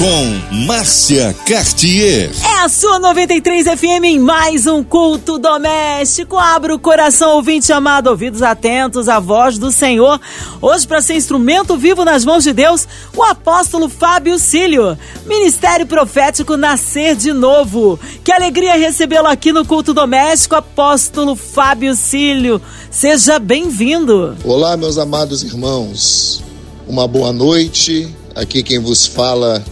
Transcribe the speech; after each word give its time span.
com 0.00 0.64
Márcia 0.64 1.36
Cartier. 1.46 2.30
É 2.42 2.64
a 2.64 2.70
sua 2.70 2.98
93 2.98 3.66
FM 3.66 4.04
em 4.04 4.18
mais 4.18 4.66
um 4.66 4.82
culto 4.82 5.38
doméstico. 5.38 6.38
Abra 6.38 6.74
o 6.74 6.78
coração, 6.78 7.36
ouvinte 7.36 7.70
amado, 7.70 8.06
ouvidos 8.06 8.40
atentos 8.40 9.10
à 9.10 9.20
voz 9.20 9.58
do 9.58 9.70
Senhor. 9.70 10.18
Hoje, 10.58 10.88
para 10.88 11.02
ser 11.02 11.16
instrumento 11.16 11.76
vivo 11.76 12.02
nas 12.02 12.24
mãos 12.24 12.44
de 12.44 12.54
Deus, 12.54 12.88
o 13.14 13.22
apóstolo 13.22 13.90
Fábio 13.90 14.38
Cílio. 14.38 14.96
Ministério 15.26 15.86
Profético 15.86 16.56
Nascer 16.56 17.14
de 17.14 17.34
Novo. 17.34 18.00
Que 18.24 18.32
alegria 18.32 18.78
recebê-lo 18.78 19.28
aqui 19.28 19.52
no 19.52 19.66
culto 19.66 19.92
doméstico, 19.92 20.54
apóstolo 20.54 21.36
Fábio 21.36 21.94
Cílio. 21.94 22.58
Seja 22.90 23.38
bem-vindo. 23.38 24.34
Olá, 24.44 24.78
meus 24.78 24.96
amados 24.96 25.42
irmãos. 25.42 26.42
Uma 26.88 27.06
boa 27.06 27.34
noite. 27.34 28.08
Aqui 28.34 28.62
quem 28.62 28.78
vos 28.78 29.04
fala 29.04 29.62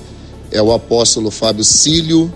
é 0.51 0.61
o 0.62 0.73
apóstolo 0.73 1.30
Fábio 1.30 1.65
Cílio 1.65 2.33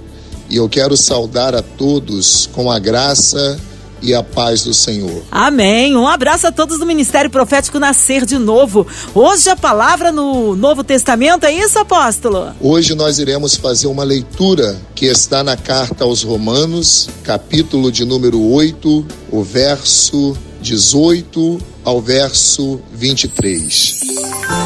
e 0.48 0.56
eu 0.56 0.68
quero 0.68 0.96
saudar 0.96 1.54
a 1.54 1.62
todos 1.62 2.48
com 2.52 2.70
a 2.70 2.78
graça 2.78 3.58
e 4.02 4.12
a 4.12 4.22
paz 4.22 4.64
do 4.64 4.74
Senhor. 4.74 5.22
Amém. 5.30 5.96
Um 5.96 6.08
abraço 6.08 6.46
a 6.46 6.52
todos 6.52 6.78
do 6.78 6.84
Ministério 6.84 7.30
Profético 7.30 7.78
Nascer 7.78 8.26
de 8.26 8.36
Novo. 8.36 8.86
Hoje 9.14 9.48
a 9.48 9.56
palavra 9.56 10.10
no 10.10 10.56
Novo 10.56 10.82
Testamento, 10.82 11.46
é 11.46 11.52
isso, 11.52 11.78
apóstolo? 11.78 12.52
Hoje 12.60 12.94
nós 12.94 13.18
iremos 13.18 13.54
fazer 13.54 13.86
uma 13.86 14.02
leitura 14.02 14.76
que 14.94 15.06
está 15.06 15.44
na 15.44 15.56
carta 15.56 16.04
aos 16.04 16.22
Romanos, 16.22 17.08
capítulo 17.22 17.92
de 17.92 18.04
número 18.04 18.42
8, 18.42 19.06
o 19.30 19.42
verso 19.42 20.36
18 20.60 21.58
ao 21.84 22.00
verso 22.00 22.80
23. 22.92 24.00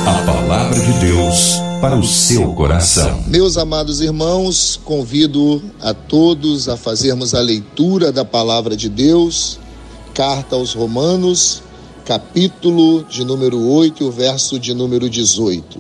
A 0.07 0.23
palavra 0.25 0.81
de 0.81 0.93
Deus 0.99 1.66
para 1.81 1.97
o 1.97 2.05
seu 2.05 2.53
coração. 2.55 3.25
Meus 3.27 3.57
amados 3.57 4.01
irmãos, 4.01 4.81
convido 4.85 5.63
a 5.81 5.93
todos 5.93 6.69
a 6.69 6.77
fazermos 6.77 7.35
a 7.35 7.41
leitura 7.41 8.11
da 8.11 8.25
palavra 8.25 8.77
de 8.77 8.89
Deus, 8.89 9.59
carta 10.15 10.57
aos 10.57 10.73
Romanos, 10.73 11.63
capítulo 12.05 13.05
de 13.05 13.25
número 13.25 13.61
8, 13.61 14.11
verso 14.11 14.59
de 14.59 14.73
número 14.73 15.11
18. 15.11 15.79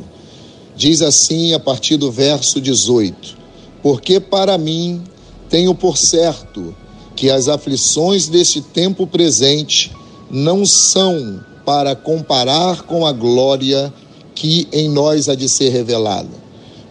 Diz 0.77 1.01
assim 1.01 1.55
a 1.55 1.61
partir 1.61 1.97
do 1.97 2.11
verso 2.11 2.61
18: 2.61 3.37
Porque 3.83 4.21
para 4.21 4.59
mim 4.59 5.03
tenho 5.49 5.75
por 5.75 5.97
certo 5.97 6.75
que 7.15 7.31
as 7.31 7.49
aflições 7.49 8.29
deste 8.29 8.61
tempo 8.61 9.07
presente 9.07 9.93
não 10.31 10.67
são 10.67 11.41
para 11.65 11.97
comparar 11.97 12.83
com 12.83 13.07
a 13.07 13.13
glória 13.13 13.93
que 14.37 14.69
em 14.71 14.89
nós 14.89 15.29
há 15.29 15.35
de 15.35 15.49
ser 15.49 15.71
revelada. 15.71 16.47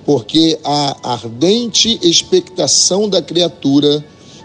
Porque 0.05 0.59
a 0.63 1.13
ardente 1.13 1.97
expectação 2.01 3.07
da 3.07 3.21
criatura 3.21 4.03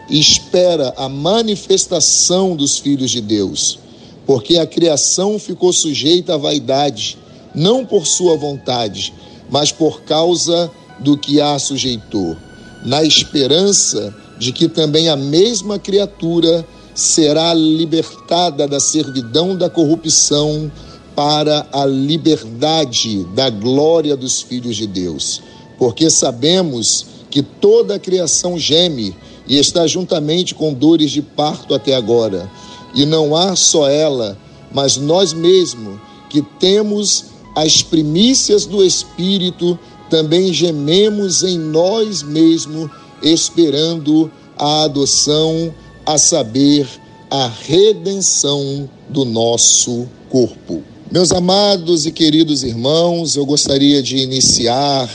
espera 0.09 0.95
a 0.97 1.09
manifestação 1.09 2.55
dos 2.55 2.79
filhos 2.79 3.11
de 3.11 3.21
Deus. 3.21 3.79
Porque 4.27 4.59
a 4.59 4.67
criação 4.67 5.39
ficou 5.39 5.73
sujeita 5.73 6.35
à 6.35 6.37
vaidade, 6.37 7.19
não 7.55 7.85
por 7.85 8.07
sua 8.07 8.37
vontade, 8.37 9.13
mas 9.51 9.73
por 9.73 10.03
causa 10.03 10.71
do 11.01 11.17
que 11.17 11.41
a 11.41 11.59
sujeitou, 11.59 12.37
na 12.85 13.03
esperança 13.03 14.15
de 14.39 14.53
que 14.53 14.69
também 14.69 15.09
a 15.09 15.17
mesma 15.17 15.79
criatura 15.79 16.67
será 16.95 17.55
libertada 17.55 18.69
da 18.69 18.79
servidão 18.79 19.57
da 19.57 19.71
corrupção 19.71 20.71
para 21.15 21.67
a 21.73 21.85
liberdade 21.85 23.25
da 23.35 23.51
glória 23.51 24.17
dos 24.17 24.41
filhos 24.41 24.77
de 24.77 24.87
Deus, 24.87 25.43
porque 25.79 26.11
sabemos 26.11 27.07
que 27.31 27.43
toda 27.43 27.95
a 27.95 27.99
criação 27.99 28.59
geme 28.59 29.17
e 29.47 29.59
está 29.59 29.87
juntamente 29.87 30.55
com 30.55 30.73
dores 30.73 31.11
de 31.11 31.23
parto 31.23 31.75
até 31.75 31.95
agora. 31.95 32.51
E 32.95 33.05
não 33.05 33.35
há 33.35 33.55
só 33.57 33.89
ela, 33.89 34.39
mas 34.73 34.97
nós 34.97 35.33
mesmos, 35.33 35.99
que 36.29 36.43
temos 36.61 37.27
as 37.57 37.83
primícias 37.83 38.67
do 38.67 38.85
Espírito, 38.85 39.79
também 40.09 40.53
gememos 40.53 41.43
em 41.43 41.59
nós 41.59 42.23
mesmos, 42.23 42.91
esperando 43.23 44.31
a 44.57 44.85
adoção, 44.85 45.75
a 46.07 46.19
saber, 46.19 46.89
a 47.31 47.47
redenção 47.47 48.89
do 49.09 49.25
nosso 49.25 50.09
corpo. 50.29 50.83
Meus 51.13 51.33
amados 51.33 52.07
e 52.07 52.13
queridos 52.13 52.63
irmãos, 52.63 53.35
eu 53.35 53.45
gostaria 53.45 54.01
de 54.01 54.19
iniciar 54.19 55.11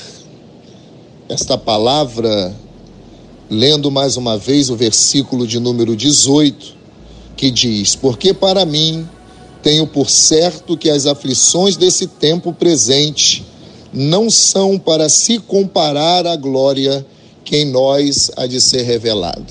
esta 1.29 1.57
palavra 1.57 2.53
lendo 3.50 3.89
mais 3.89 4.17
uma 4.17 4.38
vez 4.38 4.69
o 4.69 4.75
versículo 4.75 5.47
de 5.47 5.57
número 5.57 5.95
18, 5.95 6.75
que 7.38 7.50
diz: 7.50 7.95
Porque 7.95 8.33
para 8.33 8.66
mim 8.66 9.07
tenho 9.63 9.88
por 9.88 10.09
certo 10.09 10.75
que 10.75 10.89
as 10.89 11.06
aflições 11.06 11.78
desse 11.78 12.07
tempo 12.07 12.51
presente 12.51 13.45
não 13.94 14.29
são 14.29 14.77
para 14.77 15.07
se 15.07 15.39
comparar 15.39 16.27
à 16.27 16.35
glória 16.35 17.06
que 17.45 17.56
em 17.56 17.72
nós 17.72 18.29
há 18.35 18.45
de 18.45 18.59
ser 18.59 18.81
revelado. 18.81 19.45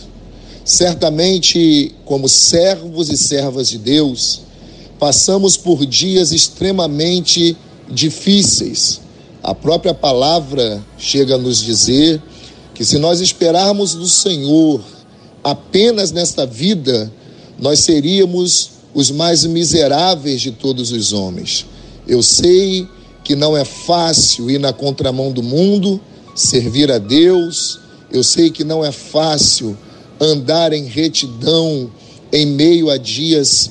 Certamente, 0.62 1.94
como 2.04 2.28
servos 2.28 3.08
e 3.08 3.16
servas 3.16 3.66
de 3.66 3.78
Deus, 3.78 4.42
passamos 4.98 5.56
por 5.56 5.84
dias 5.86 6.32
extremamente 6.32 7.56
difíceis. 7.88 9.00
A 9.42 9.54
própria 9.54 9.92
palavra 9.92 10.82
chega 10.96 11.34
a 11.34 11.38
nos 11.38 11.62
dizer 11.62 12.22
que 12.74 12.84
se 12.84 12.98
nós 12.98 13.20
esperarmos 13.20 13.94
do 13.94 14.06
Senhor 14.06 14.80
apenas 15.42 16.10
nesta 16.10 16.46
vida, 16.46 17.12
nós 17.58 17.80
seríamos 17.80 18.70
os 18.94 19.10
mais 19.10 19.44
miseráveis 19.44 20.40
de 20.40 20.50
todos 20.50 20.92
os 20.92 21.12
homens. 21.12 21.66
Eu 22.06 22.22
sei 22.22 22.88
que 23.22 23.34
não 23.34 23.56
é 23.56 23.64
fácil 23.64 24.50
ir 24.50 24.58
na 24.58 24.72
contramão 24.72 25.32
do 25.32 25.42
mundo, 25.42 26.00
servir 26.34 26.90
a 26.90 26.98
Deus, 26.98 27.80
eu 28.10 28.22
sei 28.22 28.50
que 28.50 28.64
não 28.64 28.84
é 28.84 28.92
fácil 28.92 29.76
andar 30.20 30.72
em 30.72 30.84
retidão 30.84 31.90
em 32.32 32.46
meio 32.46 32.90
a 32.90 32.96
dias 32.96 33.70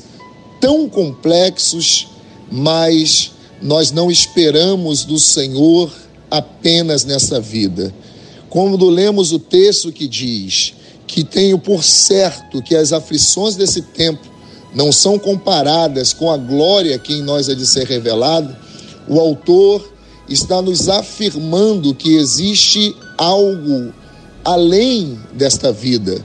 tão 0.64 0.88
complexos, 0.88 2.08
mas 2.50 3.32
nós 3.62 3.92
não 3.92 4.10
esperamos 4.10 5.04
do 5.04 5.20
Senhor 5.20 5.92
apenas 6.32 7.04
nessa 7.04 7.38
vida. 7.38 7.94
Quando 8.50 8.88
lemos 8.88 9.34
o 9.34 9.40
texto 9.40 9.92
que 9.92 10.08
diz 10.08 10.74
que 11.06 11.22
tenho 11.22 11.60
por 11.60 11.84
certo 11.84 12.62
que 12.62 12.78
as 12.78 12.94
aflições 12.94 13.58
desse 13.58 13.82
tempo 13.82 14.26
não 14.74 14.90
são 14.90 15.20
comparadas 15.20 16.14
com 16.14 16.32
a 16.32 16.38
glória 16.38 16.98
que 16.98 17.12
em 17.12 17.22
nós 17.22 17.50
é 17.50 17.56
de 17.56 17.68
ser 17.68 17.86
revelado, 17.86 18.56
o 19.06 19.20
autor 19.20 19.92
está 20.30 20.62
nos 20.62 20.88
afirmando 20.88 21.94
que 21.94 22.16
existe 22.16 22.96
algo 23.18 23.94
além 24.46 25.20
desta 25.34 25.74
vida 25.74 26.24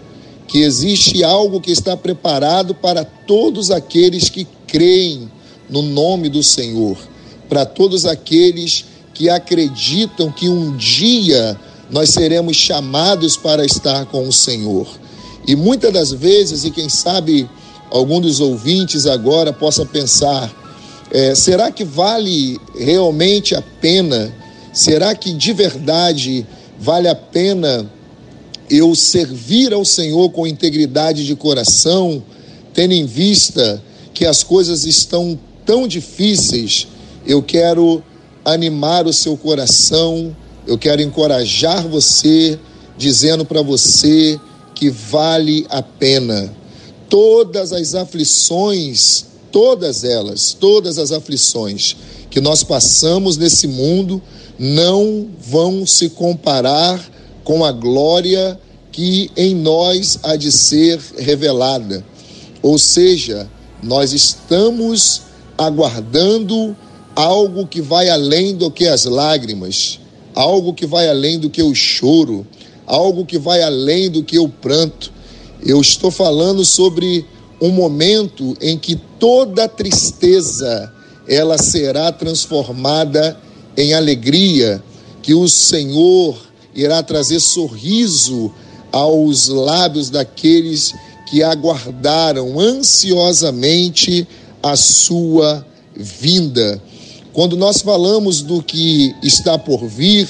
que 0.48 0.62
existe 0.62 1.22
algo 1.22 1.60
que 1.60 1.70
está 1.70 1.97
preparado 1.97 2.75
para 2.75 3.04
todos 3.04 3.70
aqueles 3.70 4.31
que 4.31 4.47
creem 4.66 5.31
no 5.69 5.82
nome 5.82 6.31
do 6.31 6.42
Senhor, 6.42 6.97
para 7.48 7.66
todos 7.66 8.06
aqueles 8.06 8.86
que 9.12 9.28
acreditam 9.28 10.32
que 10.32 10.48
um 10.48 10.75
dia 10.76 11.59
nós 11.91 12.10
seremos 12.10 12.56
chamados 12.56 13.36
para 13.36 13.64
estar 13.64 14.06
com 14.06 14.26
o 14.26 14.32
Senhor. 14.32 14.86
E 15.47 15.54
muitas 15.54 15.92
das 15.92 16.12
vezes, 16.12 16.65
e 16.65 16.71
quem 16.71 16.89
sabe 16.89 17.48
algum 17.91 18.21
dos 18.21 18.41
ouvintes 18.41 19.06
agora 19.06 19.53
possa 19.53 19.84
pensar: 19.84 20.50
é, 21.10 21.34
será 21.34 21.71
que 21.71 21.84
vale 21.84 22.59
realmente 22.74 23.54
a 23.54 23.62
pena? 23.62 24.34
Será 24.72 25.15
que 25.15 25.33
de 25.33 25.53
verdade 25.53 26.47
vale 26.78 27.09
a 27.09 27.15
pena 27.15 27.91
eu 28.70 28.94
servir 28.94 29.72
ao 29.72 29.84
Senhor 29.84 30.30
com 30.30 30.47
integridade 30.47 31.24
de 31.24 31.34
coração, 31.34 32.22
tendo 32.72 32.92
em 32.92 33.06
vista 33.06 33.82
que 34.12 34.24
as 34.24 34.42
coisas 34.42 34.84
estão 34.84 35.38
tão 35.65 35.86
difíceis, 35.86 36.88
eu 37.26 37.42
quero 37.42 38.03
animar 38.44 39.06
o 39.06 39.12
seu 39.12 39.36
coração, 39.36 40.34
eu 40.66 40.78
quero 40.78 41.03
encorajar 41.03 41.86
você, 41.86 42.59
dizendo 42.97 43.44
para 43.44 43.62
você 43.62 44.38
que 44.74 44.91
vale 44.91 45.66
a 45.68 45.82
pena. 45.82 46.54
Todas 47.09 47.72
as 47.72 47.94
aflições, 47.94 49.24
todas 49.50 50.04
elas, 50.04 50.53
todas 50.53 50.98
as 50.98 51.10
aflições 51.10 51.97
que 52.30 52.41
nós 52.41 52.62
passamos 52.62 53.36
nesse 53.36 53.66
mundo 53.66 54.22
não 54.59 55.28
vão 55.41 55.86
se 55.86 56.10
comparar 56.10 57.00
com 57.48 57.65
a 57.65 57.72
glória 57.72 58.60
que 58.92 59.30
em 59.34 59.54
nós 59.54 60.18
há 60.22 60.36
de 60.36 60.53
ser 60.53 61.00
revelada. 61.16 62.04
Ou 62.60 62.78
seja, 62.78 63.48
nós 63.83 64.12
estamos 64.12 65.22
aguardando 65.56 66.77
algo 67.16 67.66
que 67.66 67.80
vai 67.80 68.10
além 68.10 68.54
do 68.54 68.71
que 68.71 68.86
as 68.86 69.06
lágrimas, 69.06 69.98
algo 70.34 70.74
que 70.74 70.84
vai 70.84 71.09
além 71.09 71.39
do 71.39 71.48
que 71.48 71.62
o 71.62 71.74
choro, 71.74 72.47
algo 72.86 73.24
que 73.24 73.39
vai 73.39 73.62
além 73.62 74.10
do 74.10 74.22
que 74.22 74.39
o 74.39 74.50
pranto. 74.50 75.10
Eu 75.65 75.80
estou 75.80 76.10
falando 76.10 76.66
sobre 76.66 77.24
um 77.62 77.71
momento 77.71 78.54
em 78.60 78.77
que 78.77 78.95
toda 79.18 79.66
tristeza 79.66 80.92
ela 81.27 81.56
será 81.56 82.12
transformada 82.12 83.41
em 83.74 83.95
alegria, 83.95 84.83
que 85.22 85.33
o 85.33 85.48
Senhor 85.48 86.47
irá 86.78 87.03
trazer 87.03 87.41
sorriso 87.41 88.53
aos 88.92 89.48
lábios 89.48 90.10
daqueles 90.10 90.95
que 91.28 91.42
aguardaram 91.42 92.59
ansiosamente 92.59 94.27
a 94.63 94.77
sua 94.77 95.66
vinda. 95.95 96.80
Quando 97.33 97.57
nós 97.57 97.83
falamos 97.83 98.42
do 98.42 98.63
que 98.63 99.15
está 99.22 99.59
por 99.59 99.86
vir, 99.86 100.28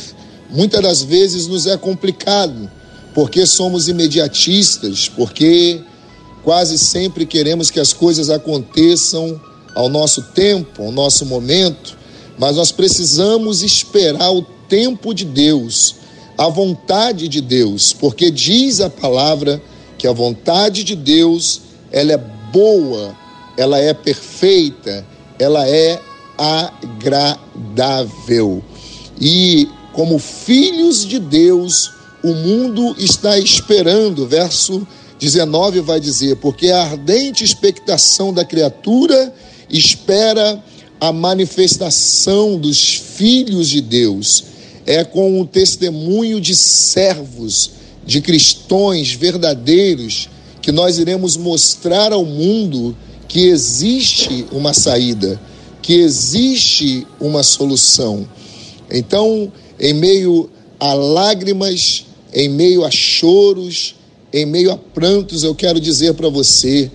muitas 0.51 0.83
das 0.83 1.03
vezes 1.03 1.47
nos 1.47 1.67
é 1.67 1.77
complicado, 1.77 2.71
porque 3.15 3.47
somos 3.47 3.87
imediatistas, 3.87 5.09
porque 5.09 5.81
quase 6.43 6.79
sempre 6.79 7.27
queremos 7.27 7.71
que 7.71 7.79
as 7.79 7.93
coisas 7.93 8.31
aconteçam 8.31 9.39
ao 9.75 9.91
nosso 9.91 10.23
tempo, 10.23 10.83
ao 10.83 10.91
nosso 10.91 11.27
momento, 11.27 11.97
mas 12.39 12.57
nós 12.57 12.73
precisamos 12.73 13.63
esperar 13.63 14.31
o 14.33 14.43
tempo 14.69 15.13
de 15.13 15.25
Deus, 15.25 15.95
a 16.39 16.49
vontade 16.49 17.29
de 17.29 17.41
Deus, 17.41 17.93
porque 17.93 18.31
diz 18.31 18.81
a 18.81 18.89
palavra 18.89 19.61
que 19.99 20.07
a 20.07 20.13
vontade 20.13 20.85
de 20.85 20.95
Deus, 20.95 21.63
ela 21.91 22.13
é 22.13 22.19
boa, 22.53 23.17
ela 23.57 23.79
é 23.79 23.93
perfeita, 23.93 25.05
ela 25.37 25.69
é 25.69 26.01
agradável. 26.39 27.43
E 29.21 29.69
como 29.93 30.21
filhos 30.21 31.05
de 31.05 31.19
Deus, 31.19 31.91
o 32.23 32.33
mundo 32.33 32.95
está 32.97 33.37
esperando, 33.37 34.25
verso 34.25 34.87
19 35.19 35.81
vai 35.81 35.99
dizer: 35.99 36.37
porque 36.37 36.71
a 36.71 36.83
ardente 36.83 37.43
expectação 37.43 38.33
da 38.33 38.45
criatura 38.45 39.35
espera 39.69 40.63
a 41.01 41.13
manifestação 41.13 42.57
dos 42.57 42.95
filhos 42.95 43.69
de 43.69 43.81
Deus. 43.81 44.45
É 44.89 45.05
com 45.05 45.39
o 45.39 45.45
testemunho 45.45 46.41
de 46.41 46.57
servos, 46.57 47.73
de 48.07 48.23
cristãos 48.23 49.13
verdadeiros, 49.13 50.31
que 50.63 50.73
nós 50.73 50.99
iremos 50.99 51.37
mostrar 51.37 52.11
ao 52.11 52.25
mundo 52.25 52.97
que 53.29 53.49
existe 53.49 54.47
uma 54.51 54.73
saída, 54.73 55.39
que 55.83 55.93
existe 55.93 57.07
uma 57.21 57.43
solução. 57.43 58.27
Então, 58.91 59.53
em 59.79 59.93
meio 59.93 60.49
a 60.81 60.95
lágrimas, 60.95 62.07
em 62.33 62.49
meio 62.49 62.83
a 62.83 62.91
choros, 62.91 63.95
em 64.33 64.47
meio 64.47 64.73
a 64.73 64.79
prantos, 64.79 65.43
eu 65.43 65.55
quero 65.55 65.79
dizer 65.79 66.15
para 66.15 66.31
você: 66.31 66.91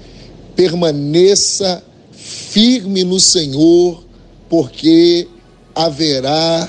permaneça 0.56 1.84
firme 2.12 3.04
no 3.04 3.20
Senhor, 3.20 4.04
porque 4.50 5.28
haverá 5.76 6.68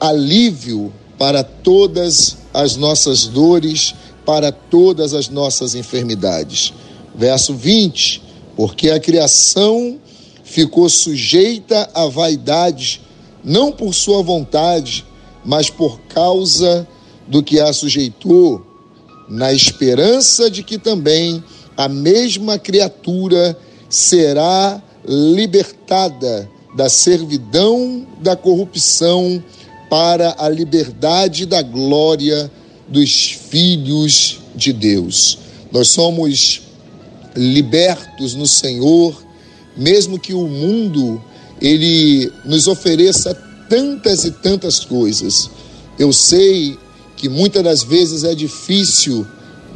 alívio 0.00 0.92
para 1.18 1.42
todas 1.42 2.36
as 2.52 2.76
nossas 2.76 3.26
dores, 3.26 3.94
para 4.24 4.50
todas 4.52 5.14
as 5.14 5.28
nossas 5.28 5.74
enfermidades. 5.74 6.72
Verso 7.14 7.54
20: 7.54 8.22
Porque 8.56 8.90
a 8.90 9.00
criação 9.00 9.98
ficou 10.42 10.88
sujeita 10.88 11.88
à 11.94 12.06
vaidade, 12.06 13.00
não 13.42 13.72
por 13.72 13.94
sua 13.94 14.22
vontade, 14.22 15.04
mas 15.44 15.70
por 15.70 16.00
causa 16.00 16.86
do 17.26 17.42
que 17.42 17.60
a 17.60 17.72
sujeitou 17.72 18.64
na 19.28 19.52
esperança 19.52 20.50
de 20.50 20.62
que 20.62 20.78
também 20.78 21.42
a 21.76 21.88
mesma 21.88 22.58
criatura 22.58 23.56
será 23.88 24.82
libertada 25.06 26.50
da 26.76 26.88
servidão 26.88 28.06
da 28.20 28.36
corrupção 28.36 29.42
para 29.94 30.34
a 30.38 30.48
liberdade 30.48 31.46
da 31.46 31.62
glória 31.62 32.50
dos 32.88 33.30
filhos 33.48 34.40
de 34.52 34.72
Deus. 34.72 35.38
Nós 35.70 35.86
somos 35.90 36.62
libertos 37.36 38.34
no 38.34 38.44
Senhor, 38.44 39.16
mesmo 39.76 40.18
que 40.18 40.34
o 40.34 40.48
mundo 40.48 41.22
ele 41.62 42.28
nos 42.44 42.66
ofereça 42.66 43.34
tantas 43.70 44.24
e 44.24 44.32
tantas 44.32 44.80
coisas. 44.80 45.48
Eu 45.96 46.12
sei 46.12 46.76
que 47.16 47.28
muitas 47.28 47.62
das 47.62 47.84
vezes 47.84 48.24
é 48.24 48.34
difícil 48.34 49.24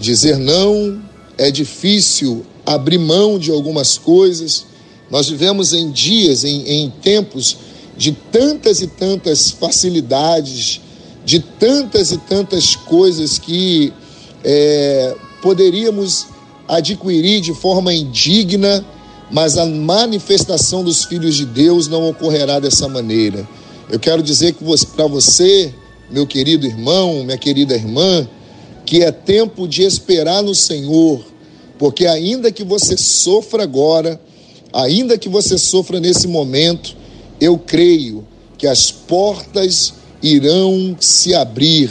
dizer 0.00 0.36
não, 0.36 1.00
é 1.36 1.48
difícil 1.48 2.44
abrir 2.66 2.98
mão 2.98 3.38
de 3.38 3.52
algumas 3.52 3.96
coisas. 3.96 4.66
Nós 5.12 5.28
vivemos 5.28 5.72
em 5.72 5.92
dias, 5.92 6.42
em, 6.42 6.68
em 6.68 6.90
tempos 6.90 7.67
de 7.98 8.12
tantas 8.12 8.80
e 8.80 8.86
tantas 8.86 9.50
facilidades, 9.50 10.80
de 11.24 11.40
tantas 11.40 12.12
e 12.12 12.16
tantas 12.16 12.74
coisas 12.76 13.38
que 13.38 13.92
é, 14.42 15.14
poderíamos 15.42 16.28
adquirir 16.68 17.40
de 17.40 17.52
forma 17.52 17.92
indigna, 17.92 18.86
mas 19.30 19.58
a 19.58 19.66
manifestação 19.66 20.82
dos 20.82 21.04
filhos 21.04 21.34
de 21.34 21.44
Deus 21.44 21.88
não 21.88 22.08
ocorrerá 22.08 22.60
dessa 22.60 22.88
maneira. 22.88 23.46
Eu 23.90 23.98
quero 23.98 24.22
dizer 24.22 24.54
que 24.54 24.64
para 24.94 25.06
você 25.06 25.74
meu 26.10 26.26
querido 26.26 26.66
irmão, 26.66 27.22
minha 27.24 27.36
querida 27.36 27.74
irmã, 27.74 28.26
que 28.86 29.02
é 29.02 29.12
tempo 29.12 29.68
de 29.68 29.82
esperar 29.82 30.42
no 30.42 30.54
Senhor, 30.54 31.22
porque 31.78 32.06
ainda 32.06 32.50
que 32.50 32.64
você 32.64 32.96
sofra 32.96 33.62
agora, 33.62 34.18
ainda 34.72 35.18
que 35.18 35.28
você 35.28 35.58
sofra 35.58 36.00
nesse 36.00 36.26
momento, 36.26 36.96
eu 37.40 37.58
creio 37.58 38.26
que 38.56 38.66
as 38.66 38.90
portas 38.90 39.94
irão 40.22 40.96
se 40.98 41.34
abrir. 41.34 41.90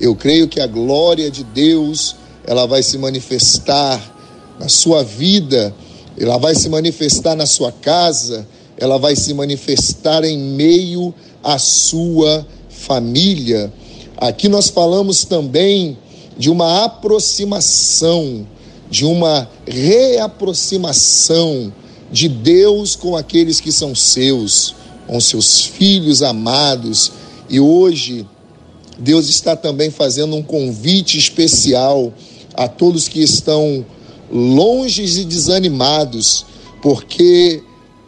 Eu 0.00 0.14
creio 0.14 0.48
que 0.48 0.60
a 0.60 0.66
glória 0.66 1.30
de 1.30 1.44
Deus, 1.44 2.16
ela 2.46 2.66
vai 2.66 2.82
se 2.82 2.98
manifestar 2.98 4.12
na 4.58 4.68
sua 4.68 5.02
vida, 5.02 5.74
ela 6.18 6.38
vai 6.38 6.54
se 6.54 6.68
manifestar 6.68 7.34
na 7.34 7.46
sua 7.46 7.72
casa, 7.72 8.46
ela 8.76 8.98
vai 8.98 9.16
se 9.16 9.32
manifestar 9.34 10.24
em 10.24 10.38
meio 10.38 11.14
à 11.42 11.58
sua 11.58 12.46
família. 12.68 13.72
Aqui 14.16 14.48
nós 14.48 14.68
falamos 14.68 15.24
também 15.24 15.98
de 16.36 16.50
uma 16.50 16.84
aproximação, 16.84 18.46
de 18.90 19.04
uma 19.04 19.48
reaproximação 19.66 21.72
de 22.12 22.28
Deus 22.28 22.94
com 22.94 23.16
aqueles 23.16 23.60
que 23.60 23.72
são 23.72 23.94
seus, 23.94 24.74
com 25.06 25.20
seus 25.20 25.64
filhos 25.64 26.22
amados. 26.22 27.12
E 27.48 27.60
hoje, 27.60 28.26
Deus 28.98 29.28
está 29.28 29.56
também 29.56 29.90
fazendo 29.90 30.36
um 30.36 30.42
convite 30.42 31.18
especial 31.18 32.12
a 32.54 32.68
todos 32.68 33.08
que 33.08 33.22
estão 33.22 33.84
longe 34.30 35.02
e 35.02 35.24
desanimados, 35.24 36.46
porque 36.82 37.62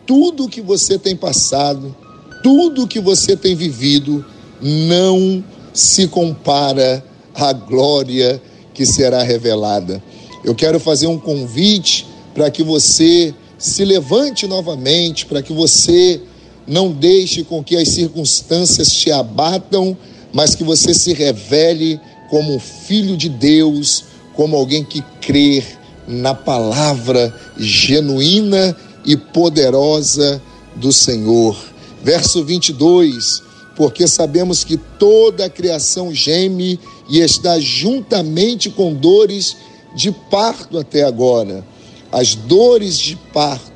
tudo 0.07 0.49
que 0.49 0.61
você 0.61 0.99
tem 0.99 1.17
passado, 1.17 1.95
tudo 2.43 2.87
que 2.87 3.01
você 3.01 3.37
tem 3.37 3.55
vivido, 3.55 4.25
não 4.61 5.45
se 5.73 6.09
compara 6.09 7.05
à 7.35 7.53
glória 7.53 8.41
que 8.73 8.87
será 8.87 9.23
revelada. 9.23 10.03
Eu 10.45 10.55
quero 10.55 10.79
fazer 10.79 11.07
um 11.07 11.19
convite 11.19 12.07
para 12.35 12.51
que 12.51 12.63
você 12.63 13.35
se 13.59 13.85
levante 13.85 14.47
novamente, 14.47 15.27
para 15.27 15.43
que 15.43 15.53
você 15.53 16.21
não 16.67 16.91
deixe 16.91 17.45
com 17.45 17.63
que 17.63 17.77
as 17.77 17.89
circunstâncias 17.89 18.91
te 18.91 19.11
abatam, 19.11 19.97
mas 20.33 20.55
que 20.55 20.65
você 20.65 20.93
se 20.93 21.13
revele 21.13 22.01
como 22.29 22.55
um 22.55 22.61
filho 22.61 23.17
de 23.17 23.29
Deus, 23.29 24.05
como 24.35 24.57
alguém 24.57 24.85
que 24.85 25.03
crê 25.21 25.63
na 26.07 26.35
palavra 26.35 27.35
genuína 27.57 28.77
e 29.05 29.17
poderosa 29.17 30.43
do 30.75 30.93
Senhor. 30.93 31.57
Verso 32.03 32.45
22 32.45 33.47
porque 33.77 34.09
sabemos 34.09 34.65
que 34.65 34.79
toda 34.79 35.45
a 35.45 35.51
criação 35.51 36.13
geme 36.13 36.81
e 37.09 37.21
está 37.21 37.61
juntamente 37.61 38.71
com 38.71 38.95
dores 38.95 39.57
de 39.95 40.11
parto 40.11 40.79
até 40.79 41.05
agora. 41.05 41.65
As 42.11 42.35
dores 42.35 42.99
de 42.99 43.17
parto, 43.35 43.71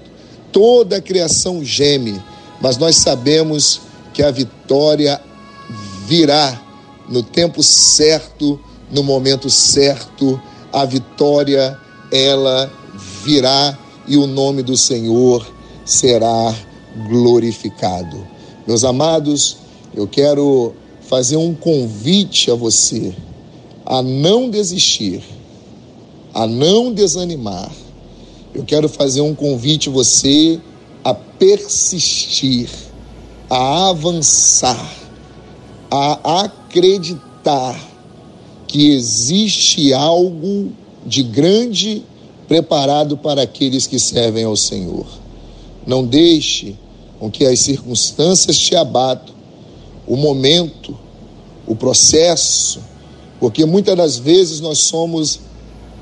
toda 0.51 0.97
a 0.97 1.01
criação 1.01 1.63
geme, 1.63 2.21
mas 2.61 2.77
nós 2.77 2.97
sabemos 2.97 3.81
que 4.13 4.23
a 4.23 4.31
vitória 4.31 5.21
virá 6.07 6.61
no 7.09 7.23
tempo 7.23 7.63
certo 7.63 8.61
no 8.91 9.03
momento 9.03 9.49
certo, 9.49 10.41
a 10.73 10.85
vitória 10.85 11.79
ela 12.11 12.71
virá 13.23 13.79
e 14.07 14.17
o 14.17 14.27
nome 14.27 14.63
do 14.63 14.77
Senhor 14.77 15.47
será 15.85 16.55
glorificado. 17.09 18.27
Meus 18.67 18.85
amados, 18.85 19.59
eu 19.95 20.09
quero 20.09 20.75
fazer 21.03 21.37
um 21.37 21.55
convite 21.55 22.51
a 22.51 22.55
você 22.55 23.15
a 23.87 24.03
não 24.03 24.51
desistir, 24.51 25.23
a 26.33 26.47
não 26.47 26.93
desanimar. 26.93 27.71
Eu 28.55 28.65
quero 28.65 28.89
fazer 28.89 29.21
um 29.21 29.35
convite 29.35 29.89
a 29.89 29.93
você 29.93 30.61
persistir, 31.41 32.69
a 33.49 33.89
avançar, 33.89 34.95
a 35.91 36.43
acreditar 36.43 37.81
que 38.69 38.91
existe 38.93 39.93
algo 39.93 40.71
de 41.05 41.23
grande 41.23 42.05
preparado 42.47 43.17
para 43.17 43.43
aqueles 43.43 43.87
que 43.87 43.99
servem 43.99 44.45
ao 44.45 44.57
Senhor. 44.57 45.07
Não 45.87 46.05
deixe 46.05 46.77
com 47.19 47.31
que 47.31 47.45
as 47.47 47.61
circunstâncias 47.61 48.57
te 48.59 48.77
abatam, 48.77 49.35
o 50.07 50.17
momento, 50.17 50.97
o 51.67 51.75
processo, 51.75 52.81
porque 53.41 53.65
muitas 53.65 53.97
das 53.97 54.19
vezes 54.19 54.61
nós 54.61 54.79
somos 54.79 55.41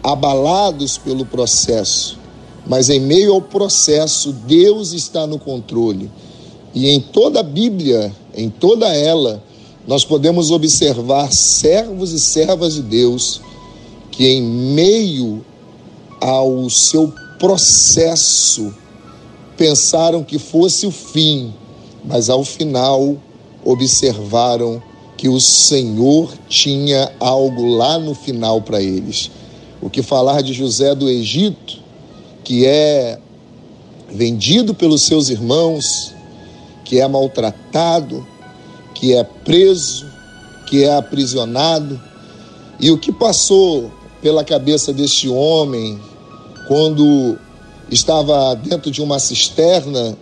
abalados 0.02 0.98
pelo 0.98 1.24
processo, 1.24 2.18
mas 2.66 2.90
em 2.90 3.00
meio 3.00 3.32
ao 3.32 3.42
processo, 3.42 4.32
Deus 4.32 4.92
está 4.92 5.26
no 5.26 5.38
controle. 5.38 6.10
E 6.74 6.88
em 6.88 7.00
toda 7.00 7.40
a 7.40 7.42
Bíblia, 7.42 8.14
em 8.34 8.50
toda 8.50 8.94
ela, 8.94 9.42
nós 9.86 10.04
podemos 10.04 10.50
observar 10.50 11.32
servos 11.32 12.12
e 12.12 12.20
servas 12.20 12.74
de 12.74 12.82
Deus 12.82 13.40
que, 14.10 14.26
em 14.26 14.42
meio 14.42 15.44
ao 16.20 16.68
seu 16.68 17.12
processo, 17.38 18.74
pensaram 19.56 20.22
que 20.22 20.38
fosse 20.38 20.86
o 20.86 20.90
fim, 20.90 21.54
mas 22.04 22.28
ao 22.28 22.44
final 22.44 23.16
observaram 23.64 24.82
que 25.16 25.28
o 25.28 25.40
Senhor 25.40 26.32
tinha 26.48 27.10
algo 27.18 27.66
lá 27.66 27.98
no 27.98 28.14
final 28.14 28.62
para 28.62 28.80
eles. 28.80 29.30
O 29.80 29.90
que 29.90 30.02
falar 30.02 30.42
de 30.42 30.52
José 30.52 30.94
do 30.94 31.08
Egito, 31.08 31.80
que 32.48 32.64
é 32.64 33.18
vendido 34.08 34.72
pelos 34.72 35.02
seus 35.02 35.28
irmãos, 35.28 36.14
que 36.82 36.98
é 36.98 37.06
maltratado, 37.06 38.26
que 38.94 39.14
é 39.14 39.22
preso, 39.22 40.06
que 40.66 40.82
é 40.82 40.96
aprisionado, 40.96 42.00
e 42.80 42.90
o 42.90 42.96
que 42.96 43.12
passou 43.12 43.92
pela 44.22 44.42
cabeça 44.42 44.94
deste 44.94 45.28
homem 45.28 46.00
quando 46.66 47.36
estava 47.90 48.54
dentro 48.56 48.90
de 48.90 49.02
uma 49.02 49.18
cisterna 49.18 50.16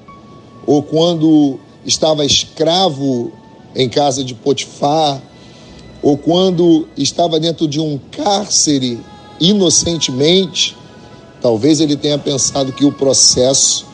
ou 0.67 0.83
quando 0.83 1.61
estava 1.85 2.25
escravo 2.25 3.31
em 3.73 3.89
casa 3.89 4.25
de 4.25 4.35
Potifar 4.35 5.23
ou 6.03 6.19
quando 6.19 6.89
estava 6.97 7.39
dentro 7.39 7.69
de 7.69 7.79
um 7.79 8.01
cárcere 8.11 8.99
inocentemente, 9.39 10.76
talvez 11.47 11.79
ele 11.79 11.97
tenha 11.97 12.19
pensado 12.19 12.73
que 12.73 12.85
o 12.85 12.91
processo, 12.91 13.87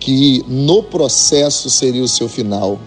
que 0.00 0.42
no 0.48 0.82
processo 0.82 1.68
seria 1.68 2.02
o 2.02 2.08
seu 2.08 2.30
final, 2.30 2.80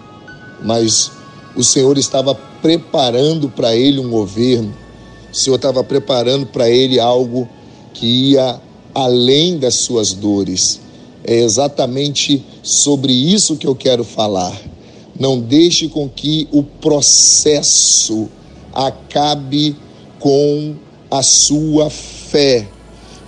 mas 0.64 1.12
o 1.56 1.64
Senhor 1.64 2.00
estava 2.00 2.34
preparando 2.34 3.48
para 3.48 3.76
ele 3.76 4.00
um 4.00 4.10
governo, 4.10 4.74
o 5.32 5.36
Senhor 5.36 5.58
estava 5.58 5.84
preparando 5.84 6.48
para 6.48 6.68
ele 6.68 7.00
algo 7.00 7.48
que 7.94 8.08
ia 8.32 8.60
além 8.92 9.60
das 9.60 9.76
suas 9.76 10.14
dores. 10.14 10.82
É 11.24 11.36
exatamente 11.36 12.44
sobre 12.64 13.14
isso 13.14 13.56
que 13.56 13.68
eu 13.68 13.76
quero 13.76 14.04
falar. 14.04 14.60
Não 15.20 15.40
deixe 15.40 15.88
com 15.90 16.10
que 16.10 16.48
o 16.52 16.64
processo 16.64 18.30
acabe 18.74 19.76
com 20.20 20.74
a 21.12 21.22
sua 21.22 21.92
fé, 21.92 22.68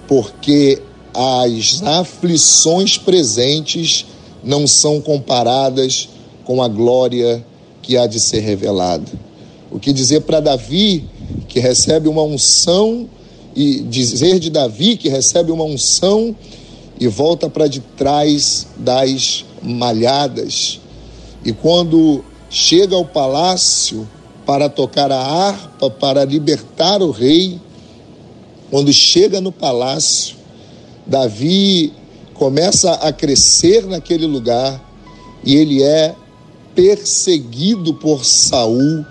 porque 0.09 0.81
as 1.13 1.83
aflições 1.83 2.97
presentes 2.97 4.07
não 4.43 4.65
são 4.65 4.99
comparadas 4.99 6.09
com 6.43 6.63
a 6.63 6.67
glória 6.67 7.45
que 7.79 7.95
há 7.95 8.07
de 8.07 8.19
ser 8.19 8.39
revelada. 8.39 9.05
O 9.69 9.77
que 9.79 9.93
dizer 9.93 10.21
para 10.21 10.39
Davi, 10.39 11.07
que 11.47 11.59
recebe 11.59 12.09
uma 12.09 12.23
unção, 12.23 13.07
e 13.55 13.81
dizer 13.81 14.39
de 14.39 14.49
Davi, 14.49 14.97
que 14.97 15.09
recebe 15.09 15.51
uma 15.51 15.63
unção 15.63 16.35
e 16.99 17.07
volta 17.07 17.47
para 17.47 17.67
de 17.67 17.79
trás 17.79 18.65
das 18.77 19.45
malhadas. 19.61 20.79
E 21.45 21.53
quando 21.53 22.25
chega 22.49 22.95
ao 22.95 23.05
palácio 23.05 24.09
para 24.43 24.69
tocar 24.69 25.11
a 25.11 25.21
harpa, 25.21 25.87
para 25.87 26.25
libertar 26.25 27.03
o 27.03 27.11
rei, 27.11 27.59
quando 28.69 28.93
chega 28.93 29.41
no 29.41 29.51
palácio, 29.51 30.35
Davi 31.05 31.91
começa 32.33 32.93
a 32.93 33.11
crescer 33.11 33.85
naquele 33.85 34.25
lugar 34.25 34.81
e 35.43 35.55
ele 35.55 35.81
é 35.81 36.15
perseguido 36.75 37.93
por 37.95 38.23
Saul 38.23 39.05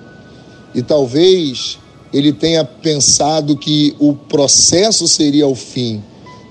e 0.75 0.83
talvez 0.83 1.79
ele 2.13 2.33
tenha 2.33 2.65
pensado 2.65 3.57
que 3.57 3.95
o 3.99 4.15
processo 4.15 5.07
seria 5.07 5.47
o 5.47 5.55
fim. 5.55 6.03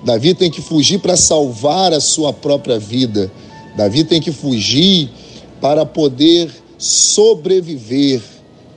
Davi 0.04 0.34
tem 0.34 0.50
que 0.50 0.62
fugir 0.62 1.00
para 1.00 1.16
salvar 1.16 1.92
a 1.92 2.00
sua 2.00 2.32
própria 2.32 2.78
vida. 2.78 3.30
Davi 3.76 4.04
tem 4.04 4.20
que 4.20 4.30
fugir 4.30 5.10
para 5.60 5.84
poder 5.84 6.50
sobreviver, 6.76 8.22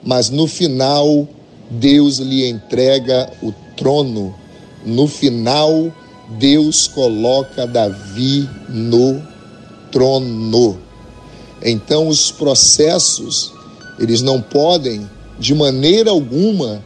mas 0.04 0.30
no 0.30 0.48
final 0.48 1.28
Deus 1.70 2.18
lhe 2.18 2.50
entrega 2.50 3.32
o 3.42 3.52
trono. 3.82 4.36
No 4.86 5.08
final, 5.08 5.92
Deus 6.38 6.88
coloca 6.88 7.66
Davi 7.66 8.48
no 8.70 9.22
trono. 9.92 10.78
Então 11.64 12.08
os 12.08 12.32
processos, 12.32 13.52
eles 14.00 14.22
não 14.22 14.40
podem 14.40 15.10
de 15.40 15.56
maneira 15.56 16.12
alguma 16.12 16.84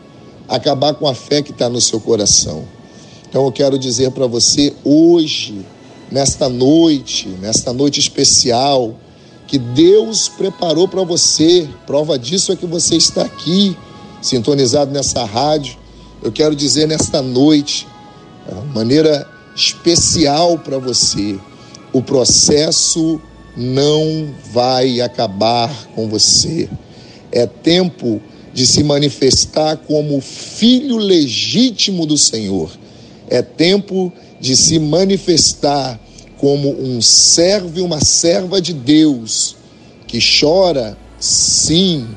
acabar 0.48 0.94
com 0.94 1.06
a 1.06 1.14
fé 1.14 1.42
que 1.42 1.52
está 1.52 1.68
no 1.68 1.82
seu 1.82 2.00
coração. 2.00 2.64
Então 3.28 3.44
eu 3.46 3.52
quero 3.52 3.78
dizer 3.78 4.12
para 4.12 4.26
você 4.26 4.74
hoje, 4.84 5.66
nesta 6.10 6.48
noite, 6.48 7.28
nesta 7.42 7.74
noite 7.74 8.00
especial, 8.00 8.96
que 9.48 9.58
Deus 9.58 10.30
preparou 10.30 10.88
para 10.88 11.04
você. 11.04 11.68
Prova 11.86 12.18
disso 12.18 12.54
é 12.54 12.56
que 12.56 12.66
você 12.66 12.96
está 12.96 13.24
aqui, 13.24 13.76
sintonizado 14.22 14.92
nessa 14.92 15.26
rádio. 15.26 15.85
Eu 16.26 16.32
quero 16.32 16.56
dizer 16.56 16.88
nesta 16.88 17.22
noite, 17.22 17.86
de 18.50 18.74
maneira 18.74 19.30
especial 19.56 20.58
para 20.58 20.80
você, 20.80 21.38
o 21.94 22.02
processo 22.02 23.22
não 23.56 24.34
vai 24.52 25.02
acabar 25.02 25.72
com 25.94 26.10
você. 26.10 26.68
É 27.32 27.46
tempo 27.46 28.20
de 28.52 28.66
se 28.66 28.84
manifestar 28.84 29.78
como 29.78 30.20
filho 30.20 30.98
legítimo 30.98 32.08
do 32.08 32.18
Senhor. 32.18 32.72
É 33.30 33.44
tempo 33.44 34.12
de 34.42 34.56
se 34.56 34.80
manifestar 34.80 36.00
como 36.40 36.72
um 36.72 37.04
servo 37.04 37.78
e 37.78 37.84
uma 37.84 38.04
serva 38.04 38.60
de 38.60 38.74
Deus 38.74 39.58
que 40.08 40.18
chora, 40.18 40.98
sim, 41.20 42.08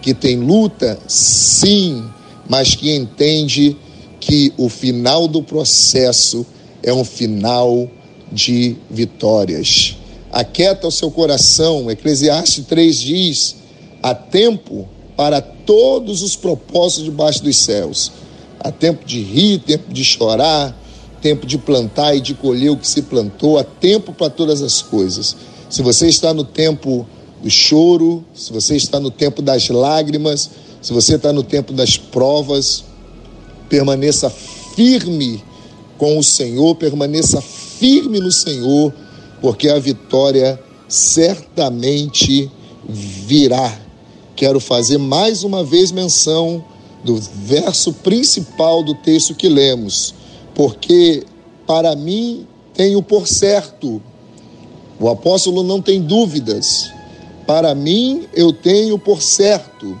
que 0.00 0.14
tem 0.14 0.38
luta, 0.38 0.98
sim, 1.06 2.02
mas 2.48 2.74
que 2.74 2.94
entende 2.94 3.76
que 4.20 4.52
o 4.56 4.68
final 4.68 5.28
do 5.28 5.42
processo 5.42 6.46
é 6.82 6.92
um 6.92 7.04
final 7.04 7.88
de 8.32 8.76
vitórias. 8.90 9.96
Aquieta 10.30 10.86
o 10.86 10.92
seu 10.92 11.10
coração. 11.10 11.90
Eclesiastes 11.90 12.64
3 12.66 13.00
diz: 13.00 13.56
há 14.02 14.14
tempo 14.14 14.88
para 15.16 15.40
todos 15.40 16.22
os 16.22 16.36
propósitos 16.36 17.04
debaixo 17.04 17.42
dos 17.42 17.56
céus. 17.56 18.12
Há 18.60 18.70
tempo 18.70 19.04
de 19.04 19.20
rir, 19.20 19.60
tempo 19.60 19.92
de 19.92 20.04
chorar, 20.04 20.76
tempo 21.20 21.46
de 21.46 21.58
plantar 21.58 22.14
e 22.14 22.20
de 22.20 22.34
colher 22.34 22.70
o 22.70 22.76
que 22.76 22.86
se 22.86 23.02
plantou, 23.02 23.58
há 23.58 23.64
tempo 23.64 24.12
para 24.12 24.30
todas 24.30 24.62
as 24.62 24.82
coisas. 24.82 25.36
Se 25.68 25.82
você 25.82 26.08
está 26.08 26.32
no 26.32 26.44
tempo 26.44 27.06
do 27.42 27.50
choro, 27.50 28.24
se 28.34 28.52
você 28.52 28.76
está 28.76 28.98
no 28.98 29.10
tempo 29.10 29.40
das 29.40 29.68
lágrimas, 29.68 30.50
se 30.82 30.92
você 30.92 31.16
está 31.16 31.32
no 31.32 31.42
tempo 31.42 31.72
das 31.72 31.96
provas, 31.96 32.84
permaneça 33.68 34.30
firme 34.30 35.42
com 35.96 36.18
o 36.18 36.22
Senhor, 36.22 36.74
permaneça 36.76 37.40
firme 37.40 38.20
no 38.20 38.32
Senhor, 38.32 38.92
porque 39.40 39.68
a 39.68 39.78
vitória 39.78 40.58
certamente 40.88 42.50
virá. 42.88 43.76
Quero 44.34 44.60
fazer 44.60 44.98
mais 44.98 45.42
uma 45.42 45.64
vez 45.64 45.90
menção 45.90 46.64
do 47.04 47.16
verso 47.16 47.92
principal 47.92 48.82
do 48.82 48.94
texto 48.94 49.34
que 49.34 49.48
lemos, 49.48 50.14
porque 50.54 51.24
para 51.66 51.94
mim 51.94 52.46
tenho 52.74 53.02
por 53.02 53.26
certo, 53.26 54.00
o 55.00 55.08
apóstolo 55.08 55.62
não 55.62 55.82
tem 55.82 56.00
dúvidas, 56.00 56.90
para 57.48 57.74
mim 57.74 58.28
eu 58.34 58.52
tenho 58.52 58.98
por 58.98 59.22
certo 59.22 59.98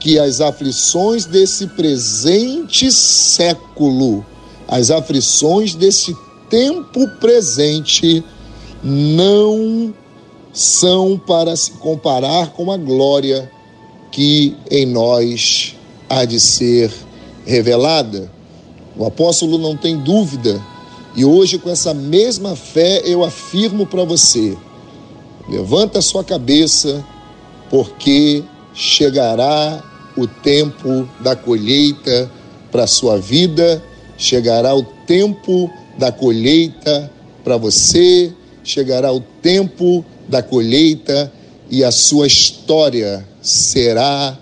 que 0.00 0.18
as 0.18 0.40
aflições 0.40 1.24
desse 1.24 1.68
presente 1.68 2.90
século, 2.90 4.26
as 4.66 4.90
aflições 4.90 5.72
desse 5.76 6.16
tempo 6.48 7.06
presente, 7.20 8.24
não 8.82 9.94
são 10.52 11.16
para 11.16 11.54
se 11.54 11.70
comparar 11.72 12.50
com 12.54 12.72
a 12.72 12.76
glória 12.76 13.48
que 14.10 14.56
em 14.68 14.84
nós 14.84 15.76
há 16.08 16.24
de 16.24 16.40
ser 16.40 16.92
revelada. 17.46 18.32
O 18.96 19.04
apóstolo 19.04 19.58
não 19.58 19.76
tem 19.76 19.96
dúvida, 19.96 20.60
e 21.14 21.24
hoje, 21.24 21.56
com 21.56 21.70
essa 21.70 21.94
mesma 21.94 22.56
fé, 22.56 23.02
eu 23.04 23.22
afirmo 23.22 23.86
para 23.86 24.02
você: 24.02 24.58
levanta 25.50 26.00
sua 26.00 26.22
cabeça, 26.22 27.04
porque 27.68 28.44
chegará 28.72 29.82
o 30.16 30.26
tempo 30.26 31.08
da 31.20 31.34
colheita 31.34 32.30
para 32.70 32.84
a 32.84 32.86
sua 32.86 33.18
vida, 33.18 33.82
chegará 34.16 34.72
o 34.74 34.82
tempo 34.82 35.68
da 35.98 36.12
colheita 36.12 37.10
para 37.42 37.56
você, 37.56 38.32
chegará 38.62 39.12
o 39.12 39.20
tempo 39.20 40.04
da 40.28 40.40
colheita 40.42 41.32
e 41.68 41.82
a 41.82 41.90
sua 41.90 42.28
história 42.28 43.26
será 43.42 44.38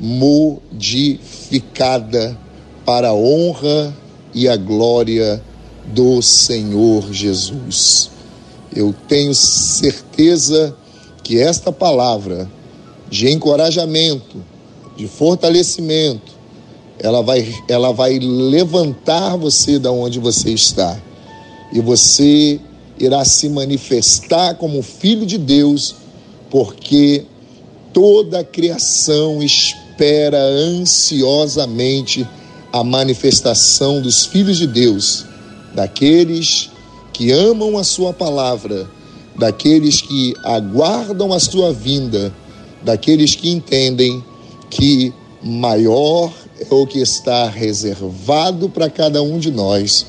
modificada 0.00 2.38
para 2.84 3.08
a 3.08 3.14
honra 3.14 3.96
e 4.34 4.48
a 4.48 4.56
glória 4.56 5.42
do 5.86 6.20
Senhor 6.22 7.12
Jesus. 7.12 8.11
Eu 8.74 8.94
tenho 9.06 9.34
certeza 9.34 10.74
que 11.22 11.38
esta 11.38 11.70
palavra 11.70 12.50
de 13.10 13.30
encorajamento, 13.30 14.42
de 14.96 15.06
fortalecimento, 15.06 16.32
ela 16.98 17.22
vai, 17.22 17.54
ela 17.68 17.92
vai 17.92 18.18
levantar 18.18 19.36
você 19.36 19.78
da 19.78 19.90
onde 19.90 20.18
você 20.18 20.50
está. 20.50 20.98
E 21.72 21.80
você 21.80 22.60
irá 22.98 23.24
se 23.24 23.48
manifestar 23.48 24.54
como 24.54 24.82
filho 24.82 25.26
de 25.26 25.36
Deus, 25.36 25.94
porque 26.50 27.24
toda 27.92 28.40
a 28.40 28.44
criação 28.44 29.42
espera 29.42 30.38
ansiosamente 30.38 32.26
a 32.72 32.82
manifestação 32.82 34.00
dos 34.00 34.24
filhos 34.24 34.56
de 34.56 34.66
Deus, 34.66 35.26
daqueles 35.74 36.71
que 37.12 37.30
amam 37.30 37.78
a 37.78 37.84
sua 37.84 38.12
palavra, 38.12 38.88
daqueles 39.36 40.00
que 40.00 40.34
aguardam 40.44 41.32
a 41.32 41.40
sua 41.40 41.72
vinda, 41.72 42.32
daqueles 42.82 43.34
que 43.34 43.50
entendem 43.50 44.24
que 44.70 45.12
maior 45.42 46.32
é 46.60 46.74
o 46.74 46.86
que 46.86 46.98
está 46.98 47.48
reservado 47.48 48.68
para 48.68 48.88
cada 48.88 49.22
um 49.22 49.38
de 49.38 49.50
nós 49.50 50.06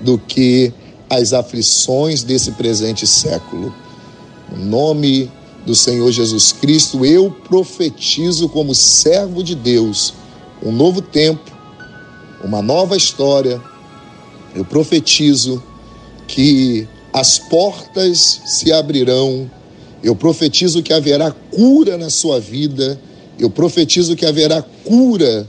do 0.00 0.18
que 0.18 0.72
as 1.08 1.32
aflições 1.32 2.22
desse 2.22 2.52
presente 2.52 3.06
século. 3.06 3.74
No 4.50 4.64
nome 4.64 5.30
do 5.64 5.74
Senhor 5.74 6.10
Jesus 6.12 6.52
Cristo, 6.52 7.04
eu 7.04 7.30
profetizo 7.30 8.48
como 8.48 8.74
servo 8.74 9.42
de 9.42 9.54
Deus 9.54 10.14
um 10.62 10.70
novo 10.70 11.00
tempo, 11.00 11.50
uma 12.42 12.60
nova 12.60 12.96
história. 12.96 13.60
Eu 14.54 14.64
profetizo 14.64 15.62
que 16.26 16.88
as 17.12 17.38
portas 17.38 18.40
se 18.44 18.72
abrirão. 18.72 19.50
Eu 20.02 20.16
profetizo 20.16 20.82
que 20.82 20.92
haverá 20.92 21.30
cura 21.30 21.96
na 21.96 22.10
sua 22.10 22.40
vida. 22.40 23.00
Eu 23.38 23.48
profetizo 23.50 24.16
que 24.16 24.26
haverá 24.26 24.62
cura 24.62 25.46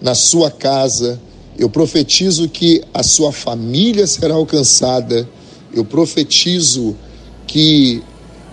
na 0.00 0.14
sua 0.14 0.50
casa. 0.50 1.20
Eu 1.58 1.70
profetizo 1.70 2.48
que 2.48 2.82
a 2.92 3.02
sua 3.02 3.32
família 3.32 4.06
será 4.06 4.34
alcançada. 4.34 5.28
Eu 5.72 5.84
profetizo 5.84 6.96
que 7.46 8.02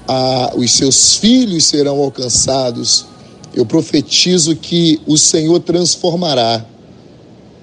ah, 0.08 0.54
os 0.56 0.72
seus 0.72 1.16
filhos 1.16 1.66
serão 1.66 2.00
alcançados. 2.00 3.06
Eu 3.54 3.66
profetizo 3.66 4.56
que 4.56 5.00
o 5.06 5.18
Senhor 5.18 5.60
transformará 5.60 6.66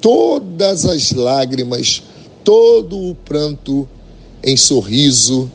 todas 0.00 0.84
as 0.84 1.12
lágrimas, 1.12 2.02
todo 2.48 3.10
o 3.10 3.14
pranto 3.14 3.86
em 4.42 4.56
sorriso, 4.56 5.52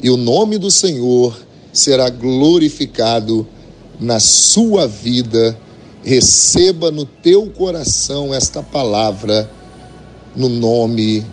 e 0.00 0.08
o 0.08 0.16
nome 0.16 0.58
do 0.58 0.70
Senhor 0.70 1.36
será 1.72 2.08
glorificado 2.08 3.44
na 3.98 4.20
sua 4.20 4.86
vida. 4.86 5.58
Receba 6.04 6.92
no 6.92 7.04
teu 7.04 7.50
coração 7.50 8.32
esta 8.32 8.62
palavra, 8.62 9.50
no 10.36 10.48
nome 10.48 11.26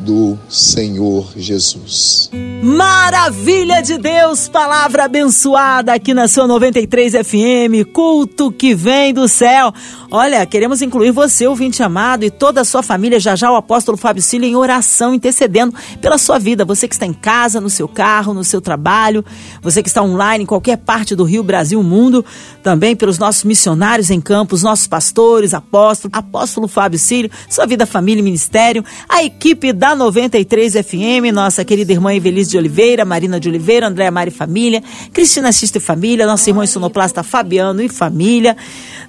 do 0.00 0.38
Senhor 0.48 1.32
Jesus. 1.36 2.30
Maravilha 2.62 3.82
de 3.82 3.98
Deus, 3.98 4.48
palavra 4.48 5.04
abençoada 5.04 5.92
aqui 5.92 6.12
na 6.12 6.28
sua 6.28 6.46
93 6.46 7.14
FM, 7.26 7.90
culto 7.92 8.50
que 8.50 8.74
vem 8.74 9.14
do 9.14 9.28
céu. 9.28 9.72
Olha, 10.10 10.44
queremos 10.44 10.82
incluir 10.82 11.10
você, 11.10 11.46
ouvinte 11.46 11.82
amado, 11.82 12.24
e 12.24 12.30
toda 12.30 12.62
a 12.62 12.64
sua 12.64 12.82
família, 12.82 13.20
já 13.20 13.36
já 13.36 13.50
o 13.50 13.56
apóstolo 13.56 13.96
Fábio 13.96 14.22
Cílio 14.22 14.48
em 14.48 14.56
oração, 14.56 15.14
intercedendo 15.14 15.74
pela 16.00 16.18
sua 16.18 16.38
vida. 16.38 16.64
Você 16.64 16.88
que 16.88 16.94
está 16.94 17.06
em 17.06 17.12
casa, 17.12 17.60
no 17.60 17.70
seu 17.70 17.86
carro, 17.86 18.34
no 18.34 18.42
seu 18.42 18.60
trabalho, 18.60 19.24
você 19.62 19.82
que 19.82 19.88
está 19.88 20.02
online 20.02 20.44
em 20.44 20.46
qualquer 20.46 20.78
parte 20.78 21.14
do 21.14 21.24
Rio, 21.24 21.42
Brasil, 21.42 21.82
mundo, 21.82 22.24
também 22.62 22.96
pelos 22.96 23.18
nossos 23.18 23.44
missionários 23.44 24.10
em 24.10 24.20
campo, 24.20 24.54
os 24.54 24.62
nossos 24.62 24.86
pastores, 24.86 25.54
apóstolos, 25.54 26.16
apóstolo 26.16 26.66
Fábio 26.66 26.98
Cílio, 26.98 27.30
sua 27.48 27.66
vida, 27.66 27.86
família 27.86 28.20
e 28.20 28.24
ministério, 28.24 28.84
a 29.08 29.22
equipe 29.22 29.72
da 29.72 29.89
93 29.94 30.74
FM, 30.74 31.32
nossa 31.32 31.64
querida 31.64 31.92
irmã 31.92 32.14
Evelise 32.14 32.50
de 32.50 32.58
Oliveira, 32.58 33.04
Marina 33.04 33.40
de 33.40 33.48
Oliveira, 33.48 33.88
Andréa 33.88 34.10
Mari 34.10 34.30
Família, 34.30 34.82
Cristina 35.12 35.52
Xista 35.52 35.78
e 35.78 35.80
Família, 35.80 36.26
nosso 36.26 36.48
irmão 36.48 36.66
sonoplasta 36.66 37.22
Fabiano 37.22 37.82
e 37.82 37.88
Família, 37.88 38.56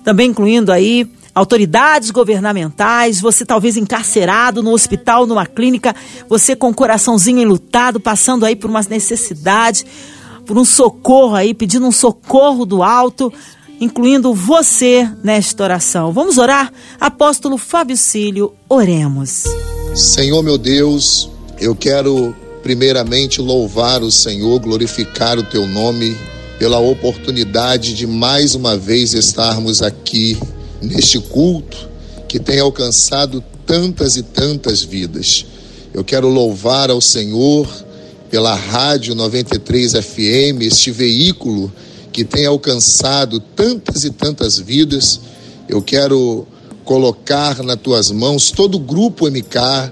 também 0.04 0.30
incluindo 0.30 0.72
aí 0.72 1.10
autoridades 1.34 2.12
governamentais, 2.12 3.22
você 3.22 3.46
talvez 3.46 3.78
encarcerado 3.78 4.62
no 4.62 4.72
hospital, 4.72 5.26
numa 5.26 5.46
clínica, 5.46 5.96
você 6.28 6.56
com 6.56 6.70
o 6.70 6.74
coraçãozinho 6.74 7.40
enlutado, 7.40 8.00
passando 8.00 8.46
aí 8.46 8.56
por 8.56 8.70
uma 8.70 8.82
necessidade, 8.90 9.86
por 10.46 10.58
um 10.58 10.66
socorro 10.66 11.36
aí, 11.36 11.54
pedindo 11.54 11.88
um 11.88 11.92
socorro 11.92 12.66
do 12.66 12.84
alto, 12.84 13.32
incluindo 13.80 14.34
você 14.34 15.10
nesta 15.24 15.64
oração. 15.64 16.12
Vamos 16.12 16.38
orar? 16.38 16.72
Apóstolo 17.00 17.58
Fábio 17.58 17.98
Cílio, 17.98 18.54
oremos. 18.70 19.46
Senhor 19.96 20.42
meu 20.42 20.58
Deus, 20.58 21.30
eu 21.60 21.76
quero 21.76 22.34
primeiramente 22.64 23.42
louvar 23.42 24.02
o 24.02 24.10
Senhor, 24.10 24.58
glorificar 24.58 25.38
o 25.38 25.44
teu 25.44 25.68
nome 25.68 26.16
pela 26.58 26.80
oportunidade 26.80 27.94
de 27.94 28.08
mais 28.08 28.56
uma 28.56 28.78
vez 28.78 29.14
estarmos 29.14 29.82
aqui 29.82 30.38
neste 30.82 31.20
culto 31.20 31.90
que 32.30 32.40
tem 32.40 32.60
alcançado 32.60 33.44
tantas 33.66 34.16
e 34.16 34.24
tantas 34.24 34.82
vidas. 34.82 35.46
Eu 35.94 36.06
quero 36.06 36.30
louvar 36.30 36.90
ao 36.90 37.02
Senhor 37.02 37.68
pela 38.30 38.56
Rádio 38.56 39.14
93 39.14 39.92
FM, 39.92 40.62
este 40.62 40.90
veículo 40.90 41.72
que 42.14 42.24
tem 42.24 42.46
alcançado 42.46 43.42
tantas 43.42 44.06
e 44.06 44.10
tantas 44.10 44.58
vidas. 44.58 45.20
Eu 45.68 45.82
quero 45.82 46.48
colocar 46.84 47.62
nas 47.64 47.80
tuas 47.80 48.12
mãos 48.12 48.52
todo 48.52 48.76
o 48.76 48.80
grupo 48.80 49.30
MK, 49.30 49.92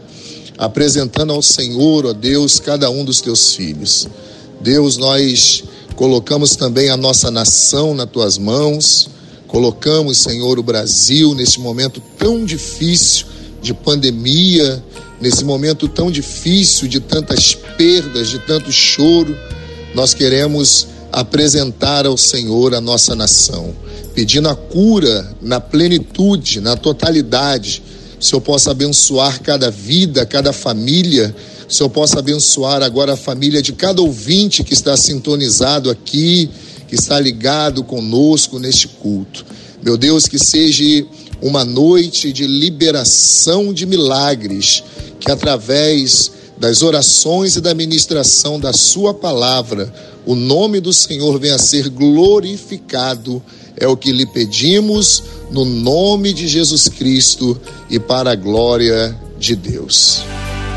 apresentando 0.58 1.34
ao 1.34 1.42
Senhor, 1.42 2.06
ó 2.06 2.14
Deus, 2.14 2.60
cada 2.60 2.90
um 2.90 3.06
dos 3.06 3.22
teus 3.22 3.54
filhos. 3.54 4.08
Deus, 4.62 4.98
nós 4.98 5.64
colocamos 5.96 6.56
também 6.56 6.90
a 6.90 6.98
nossa 6.98 7.32
nação 7.32 7.94
nas 7.94 8.10
tuas 8.10 8.38
mãos 8.38 9.10
Colocamos, 9.50 10.20
Senhor, 10.20 10.60
o 10.60 10.64
Brasil 10.64 11.34
nesse 11.34 11.60
momento 11.60 12.00
tão 12.20 12.46
difícil 12.46 13.26
de 13.60 13.74
pandemia, 13.74 14.82
nesse 15.20 15.44
momento 15.44 15.88
tão 15.88 16.12
difícil 16.12 16.88
de 16.88 17.00
tantas 17.00 17.56
perdas, 17.56 18.30
de 18.30 18.38
tanto 18.38 18.72
choro. 18.72 19.36
Nós 19.96 20.14
queremos 20.14 20.88
apresentar 21.12 22.06
ao 22.06 22.16
Senhor 22.16 22.76
a 22.76 22.80
nossa 22.80 23.16
nação, 23.16 23.74
pedindo 24.20 24.50
a 24.50 24.56
cura 24.56 25.34
na 25.42 25.62
plenitude, 25.62 26.60
na 26.60 26.76
totalidade. 26.76 27.82
O 28.20 28.22
Senhor 28.22 28.42
possa 28.42 28.72
abençoar 28.72 29.42
cada 29.42 29.72
vida, 29.72 30.26
cada 30.26 30.52
família. 30.52 31.34
O 31.70 31.74
Senhor 31.74 31.90
possa 31.90 32.20
abençoar 32.20 32.84
agora 32.84 33.14
a 33.14 33.16
família 33.16 33.62
de 33.62 33.72
cada 33.72 34.02
ouvinte 34.02 34.62
que 34.62 34.74
está 34.74 34.98
sintonizado 34.98 35.90
aqui 35.90 36.50
que 36.86 36.96
está 36.96 37.18
ligado 37.18 37.82
conosco 37.82 38.60
neste 38.60 38.90
culto. 38.90 39.46
Meu 39.82 39.96
Deus, 39.96 40.28
que 40.28 40.38
seja 40.38 41.06
uma 41.42 41.64
noite 41.64 42.34
de 42.34 42.46
liberação 42.46 43.74
de 43.74 43.86
milagres, 43.86 44.84
que 45.18 45.32
através 45.32 46.30
das 46.58 46.82
orações 46.82 47.56
e 47.56 47.62
da 47.62 47.74
ministração 47.74 48.60
da 48.60 48.74
Sua 48.74 49.14
palavra, 49.14 49.94
o 50.26 50.36
nome 50.36 50.82
do 50.82 50.92
Senhor 50.92 51.40
venha 51.40 51.56
a 51.56 51.60
ser 51.60 51.88
glorificado. 51.88 53.42
É 53.80 53.88
o 53.88 53.96
que 53.96 54.12
lhe 54.12 54.26
pedimos 54.26 55.24
no 55.52 55.64
nome 55.66 56.34
de 56.34 56.48
Jesus 56.48 56.88
Cristo 56.88 57.60
e 57.90 58.00
para 58.00 58.32
a 58.32 58.36
glória 58.36 59.18
de 59.38 59.56
Deus. 59.56 60.24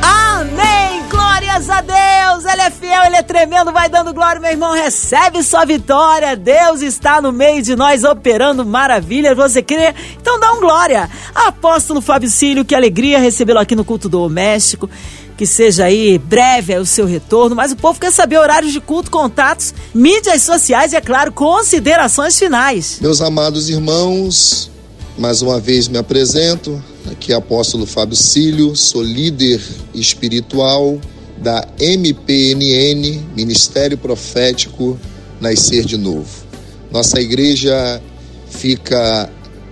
Amém! 0.00 1.02
Glórias 1.10 1.68
a 1.68 1.80
Deus! 1.80 2.44
Ele 2.44 2.62
é 2.62 2.70
fiel, 2.70 3.04
ele 3.04 3.16
é 3.16 3.22
tremendo, 3.22 3.72
vai 3.72 3.88
dando 3.88 4.14
glória, 4.14 4.40
meu 4.40 4.50
irmão. 4.50 4.72
Recebe 4.72 5.42
sua 5.42 5.64
vitória. 5.64 6.36
Deus 6.36 6.80
está 6.80 7.20
no 7.20 7.32
meio 7.32 7.62
de 7.62 7.74
nós 7.74 8.04
operando 8.04 8.64
maravilhas. 8.64 9.36
Você 9.36 9.62
crê? 9.62 9.94
Então 10.20 10.38
dá 10.38 10.52
um 10.52 10.60
glória. 10.60 11.10
Apóstolo 11.34 12.00
Fábio 12.00 12.30
Cílio, 12.30 12.64
que 12.64 12.74
alegria 12.74 13.18
recebê-lo 13.18 13.58
aqui 13.58 13.74
no 13.74 13.84
culto 13.84 14.08
doméstico 14.08 14.88
que 15.36 15.46
seja 15.46 15.84
aí 15.84 16.18
breve 16.18 16.76
o 16.76 16.86
seu 16.86 17.06
retorno, 17.06 17.56
mas 17.56 17.72
o 17.72 17.76
povo 17.76 17.98
quer 17.98 18.12
saber 18.12 18.38
horários 18.38 18.72
de 18.72 18.80
culto, 18.80 19.10
contatos, 19.10 19.74
mídias 19.94 20.42
sociais 20.42 20.92
e, 20.92 20.96
é 20.96 21.00
claro, 21.00 21.32
considerações 21.32 22.38
finais. 22.38 22.98
Meus 23.00 23.20
amados 23.20 23.68
irmãos, 23.68 24.70
mais 25.18 25.42
uma 25.42 25.58
vez 25.58 25.88
me 25.88 25.98
apresento, 25.98 26.82
aqui 27.10 27.32
é 27.32 27.36
apóstolo 27.36 27.86
Fábio 27.86 28.16
Cílio, 28.16 28.76
sou 28.76 29.02
líder 29.02 29.60
espiritual 29.94 30.98
da 31.38 31.66
MPNN, 31.78 33.20
Ministério 33.34 33.98
Profético 33.98 34.98
Nascer 35.40 35.84
de 35.84 35.96
Novo. 35.96 36.28
Nossa 36.92 37.20
igreja 37.20 38.00
fica 38.48 39.28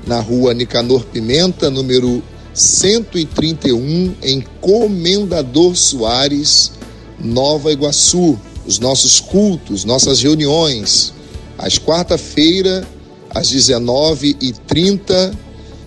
na 0.06 0.20
rua 0.20 0.52
Nicanor 0.52 1.04
Pimenta, 1.04 1.70
número 1.70 2.22
131 2.52 4.14
em 4.22 4.44
Comendador 4.60 5.76
Soares, 5.76 6.72
Nova 7.18 7.72
Iguaçu. 7.72 8.38
Os 8.66 8.78
nossos 8.78 9.20
cultos, 9.20 9.84
nossas 9.84 10.22
reuniões, 10.22 11.12
às 11.58 11.78
quarta-feira, 11.78 12.86
às 13.30 13.50
19h30 13.50 15.34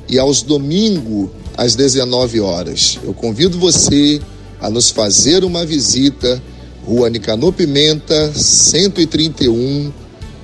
e 0.09 0.17
aos 0.19 0.41
domingos, 0.41 1.29
às 1.55 1.75
19 1.75 2.39
horas. 2.39 2.99
Eu 3.03 3.13
convido 3.13 3.59
você 3.59 4.19
a 4.59 4.69
nos 4.69 4.89
fazer 4.89 5.43
uma 5.43 5.65
visita, 5.65 6.41
Rua 6.85 7.09
Nicanor 7.09 7.53
Pimenta, 7.53 8.33
131, 8.33 9.93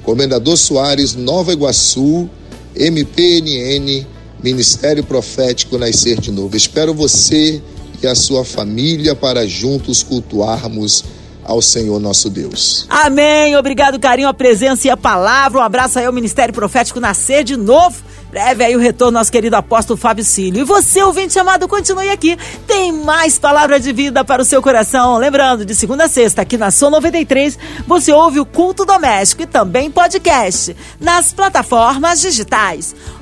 Comendador 0.03 0.55
Soares, 0.55 1.15
Nova 1.15 1.51
Iguaçu, 1.51 2.29
MPNN 2.75 4.05
Ministério 4.43 5.04
Profético 5.04 5.78
Nascer 5.78 6.19
de 6.19 6.32
Novo. 6.32 6.56
Espero 6.56 6.93
você 6.93 7.62
e 8.02 8.08
a 8.08 8.15
sua 8.15 8.45
família 8.45 9.13
para 9.13 9.47
juntos 9.47 10.02
cultuarmos 10.02 11.04
ao 11.43 11.62
Senhor 11.62 11.99
nosso 11.99 12.30
Deus. 12.30 12.86
Amém. 12.89 13.56
Obrigado, 13.58 13.99
carinho, 13.99 14.28
a 14.28 14.34
presença 14.34 14.88
e 14.88 14.89
a 14.89 14.95
palavra. 14.95 15.60
Um 15.60 15.63
abraço 15.63 15.97
aí 15.97 16.06
ao 16.06 16.13
Ministério 16.13 16.54
Profético 16.54 16.99
Nascer 16.99 17.43
de 17.43 17.58
Novo. 17.58 18.04
Breve 18.30 18.63
aí 18.63 18.75
o 18.75 18.80
retorno 18.80 19.17
nosso 19.17 19.32
querido 19.32 19.56
apóstolo 19.56 19.97
Fábio 19.97 20.23
Cílio. 20.23 20.62
E 20.62 20.63
você, 20.63 21.02
ouvinte 21.02 21.34
chamado, 21.34 21.67
continue 21.67 22.12
aqui. 22.12 22.38
Tem 22.67 22.91
mais 22.91 23.39
palavra 23.39 23.80
de 23.80 23.91
vida 23.91 24.23
para 24.23 24.43
o 24.43 24.45
seu 24.45 24.62
coração. 24.62 25.17
Lembrando, 25.17 25.65
de 25.65 25.73
segunda 25.73 26.04
a 26.04 26.08
sexta, 26.08 26.43
aqui 26.43 26.56
na 26.56 26.69
Som 26.69 26.91
93, 26.91 27.58
você 27.88 28.12
ouve 28.12 28.39
o 28.39 28.45
Culto 28.45 28.86
Doméstico 28.86 29.41
e 29.41 29.47
também 29.47 29.89
podcast 29.89 30.75
nas 30.99 31.34
plataformas 31.34 32.21
digitais. 32.21 32.95